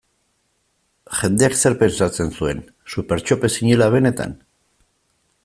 Jendeak 1.17 1.57
zer 1.61 1.75
pentsatzen 1.83 2.33
zuen, 2.39 2.65
Supertxope 2.95 3.53
zinela 3.59 3.93
benetan? 3.99 4.35